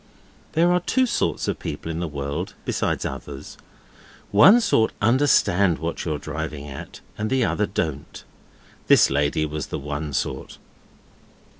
There 0.53 0.71
are 0.71 0.79
two 0.79 1.05
sorts 1.05 1.47
of 1.47 1.59
people 1.59 1.91
in 1.91 1.99
the 1.99 2.07
world, 2.07 2.55
besides 2.65 3.05
others; 3.05 3.55
one 4.31 4.59
sort 4.59 4.93
understand 4.99 5.77
what 5.77 6.05
you're 6.05 6.17
driving 6.17 6.67
at, 6.67 7.01
and 7.19 7.29
the 7.29 7.45
other 7.45 7.67
don't. 7.67 8.23
This 8.87 9.11
lady 9.11 9.45
was 9.45 9.67
the 9.67 9.77
one 9.77 10.11
sort. 10.13 10.57